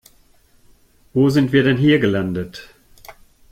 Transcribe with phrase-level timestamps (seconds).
[1.13, 2.69] Wo sind wir denn hier gelandet?